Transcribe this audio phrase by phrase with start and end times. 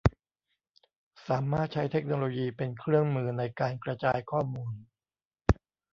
[1.27, 4.73] สามารถใช้เทคโนโลยีเป็นเครื่องมือในการกระจายข้อมูล